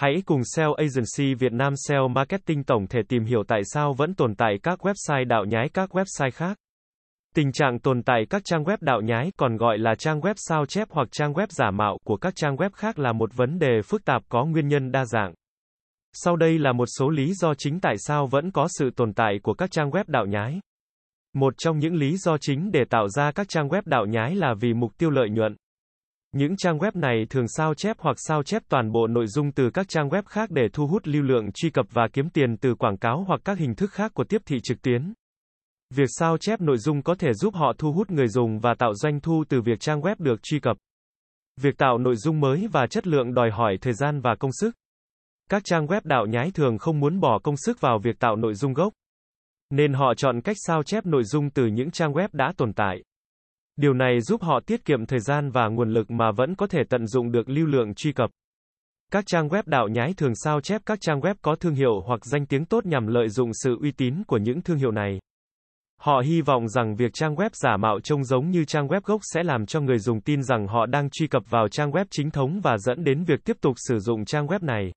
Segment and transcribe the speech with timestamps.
[0.00, 4.14] Hãy cùng SEO Agency Việt Nam SEO Marketing tổng thể tìm hiểu tại sao vẫn
[4.14, 6.58] tồn tại các website đạo nhái các website khác.
[7.34, 10.66] Tình trạng tồn tại các trang web đạo nhái, còn gọi là trang web sao
[10.66, 13.82] chép hoặc trang web giả mạo của các trang web khác là một vấn đề
[13.84, 15.34] phức tạp có nguyên nhân đa dạng.
[16.12, 19.38] Sau đây là một số lý do chính tại sao vẫn có sự tồn tại
[19.42, 20.60] của các trang web đạo nhái.
[21.34, 24.54] Một trong những lý do chính để tạo ra các trang web đạo nhái là
[24.60, 25.56] vì mục tiêu lợi nhuận.
[26.32, 29.70] Những trang web này thường sao chép hoặc sao chép toàn bộ nội dung từ
[29.70, 32.74] các trang web khác để thu hút lưu lượng truy cập và kiếm tiền từ
[32.74, 35.12] quảng cáo hoặc các hình thức khác của tiếp thị trực tuyến.
[35.94, 38.94] Việc sao chép nội dung có thể giúp họ thu hút người dùng và tạo
[38.94, 40.76] doanh thu từ việc trang web được truy cập.
[41.60, 44.74] Việc tạo nội dung mới và chất lượng đòi hỏi thời gian và công sức.
[45.50, 48.54] Các trang web đạo nhái thường không muốn bỏ công sức vào việc tạo nội
[48.54, 48.92] dung gốc.
[49.70, 53.02] Nên họ chọn cách sao chép nội dung từ những trang web đã tồn tại.
[53.80, 56.80] Điều này giúp họ tiết kiệm thời gian và nguồn lực mà vẫn có thể
[56.88, 58.30] tận dụng được lưu lượng truy cập.
[59.12, 62.24] Các trang web đạo nhái thường sao chép các trang web có thương hiệu hoặc
[62.24, 65.18] danh tiếng tốt nhằm lợi dụng sự uy tín của những thương hiệu này.
[66.00, 69.20] Họ hy vọng rằng việc trang web giả mạo trông giống như trang web gốc
[69.24, 72.30] sẽ làm cho người dùng tin rằng họ đang truy cập vào trang web chính
[72.30, 74.92] thống và dẫn đến việc tiếp tục sử dụng trang web này.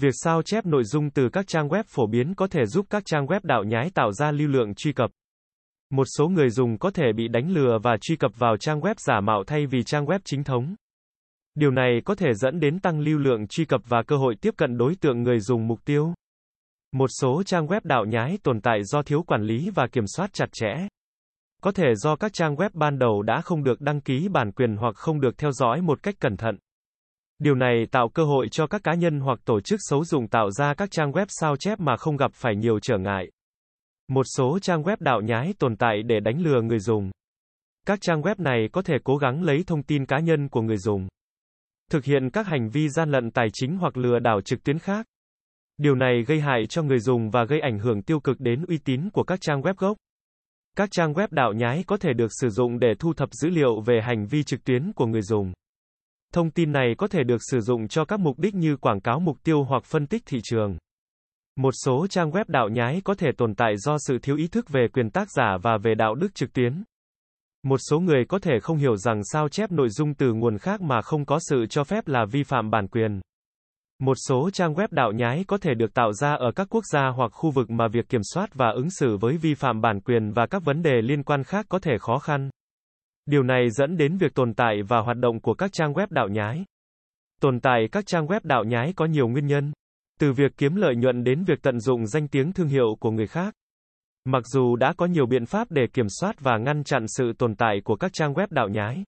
[0.00, 3.02] Việc sao chép nội dung từ các trang web phổ biến có thể giúp các
[3.06, 5.10] trang web đạo nhái tạo ra lưu lượng truy cập.
[5.90, 8.94] Một số người dùng có thể bị đánh lừa và truy cập vào trang web
[8.98, 10.74] giả mạo thay vì trang web chính thống.
[11.54, 14.54] Điều này có thể dẫn đến tăng lưu lượng truy cập và cơ hội tiếp
[14.56, 16.14] cận đối tượng người dùng mục tiêu.
[16.92, 20.30] Một số trang web đạo nhái tồn tại do thiếu quản lý và kiểm soát
[20.32, 20.88] chặt chẽ.
[21.62, 24.76] Có thể do các trang web ban đầu đã không được đăng ký bản quyền
[24.76, 26.58] hoặc không được theo dõi một cách cẩn thận.
[27.38, 30.50] Điều này tạo cơ hội cho các cá nhân hoặc tổ chức xấu dụng tạo
[30.50, 33.30] ra các trang web sao chép mà không gặp phải nhiều trở ngại.
[34.08, 37.10] Một số trang web đạo nhái tồn tại để đánh lừa người dùng.
[37.86, 40.78] Các trang web này có thể cố gắng lấy thông tin cá nhân của người
[40.78, 41.08] dùng,
[41.90, 45.06] thực hiện các hành vi gian lận tài chính hoặc lừa đảo trực tuyến khác.
[45.76, 48.78] Điều này gây hại cho người dùng và gây ảnh hưởng tiêu cực đến uy
[48.78, 49.96] tín của các trang web gốc.
[50.76, 53.80] Các trang web đạo nhái có thể được sử dụng để thu thập dữ liệu
[53.80, 55.52] về hành vi trực tuyến của người dùng.
[56.32, 59.20] Thông tin này có thể được sử dụng cho các mục đích như quảng cáo
[59.20, 60.78] mục tiêu hoặc phân tích thị trường.
[61.58, 64.68] Một số trang web đạo nhái có thể tồn tại do sự thiếu ý thức
[64.68, 66.82] về quyền tác giả và về đạo đức trực tuyến.
[67.62, 70.80] Một số người có thể không hiểu rằng sao chép nội dung từ nguồn khác
[70.80, 73.20] mà không có sự cho phép là vi phạm bản quyền.
[73.98, 77.08] Một số trang web đạo nhái có thể được tạo ra ở các quốc gia
[77.08, 80.32] hoặc khu vực mà việc kiểm soát và ứng xử với vi phạm bản quyền
[80.32, 82.50] và các vấn đề liên quan khác có thể khó khăn.
[83.26, 86.28] Điều này dẫn đến việc tồn tại và hoạt động của các trang web đạo
[86.28, 86.64] nhái.
[87.40, 89.72] Tồn tại các trang web đạo nhái có nhiều nguyên nhân.
[90.18, 93.26] Từ việc kiếm lợi nhuận đến việc tận dụng danh tiếng thương hiệu của người
[93.26, 93.54] khác.
[94.24, 97.54] Mặc dù đã có nhiều biện pháp để kiểm soát và ngăn chặn sự tồn
[97.54, 99.04] tại của các trang web đạo nhái,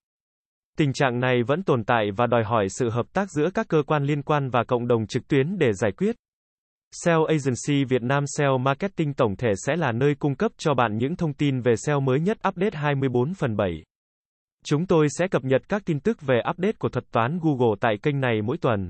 [0.77, 3.83] tình trạng này vẫn tồn tại và đòi hỏi sự hợp tác giữa các cơ
[3.87, 6.15] quan liên quan và cộng đồng trực tuyến để giải quyết.
[6.91, 10.97] SEO Agency Việt Nam SEO Marketing tổng thể sẽ là nơi cung cấp cho bạn
[10.97, 13.83] những thông tin về SEO mới nhất update 24 phần 7.
[14.65, 17.97] Chúng tôi sẽ cập nhật các tin tức về update của thuật toán Google tại
[18.03, 18.89] kênh này mỗi tuần.